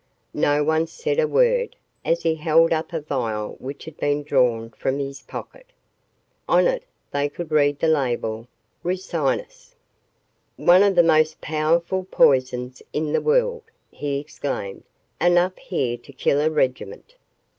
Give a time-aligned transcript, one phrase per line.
[0.33, 4.71] No one said a word, as he held up a vial which he had drawn
[4.71, 5.67] from his pocket.
[6.49, 8.47] On it they could read the label,
[8.83, 9.75] "Ricinus."
[10.55, 14.85] "One of the most powerful poisons in the world!" he exclaimed.
[15.21, 17.13] "Enough here to kill a regiment!"